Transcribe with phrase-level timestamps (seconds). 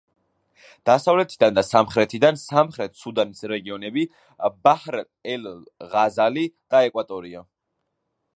[0.89, 4.07] დასავლეთიდან და სამხრეთიდან სამხრეთ სუდანის რეგიონები
[4.69, 7.47] ბაჰრ-ელ-ღაზალი და ეკვატორია.